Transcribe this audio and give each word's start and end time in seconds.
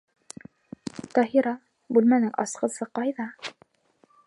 Таһира, 1.17 1.53
бүлмәнең 1.97 2.33
асҡысы 2.45 2.91
ҡайҙа? 3.01 3.31